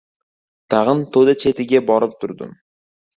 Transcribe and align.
Tag‘in 0.73 1.03
to‘da 1.17 1.35
chetiga 1.43 1.81
borib 1.91 2.17
turdim. 2.25 2.57